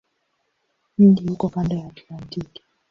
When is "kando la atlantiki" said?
1.49-2.61